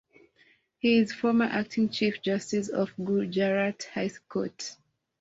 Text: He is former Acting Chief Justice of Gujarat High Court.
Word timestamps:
He 0.79 0.97
is 0.97 1.13
former 1.13 1.45
Acting 1.45 1.89
Chief 1.89 2.23
Justice 2.23 2.69
of 2.69 2.89
Gujarat 2.95 3.83
High 3.93 4.09
Court. 4.27 4.75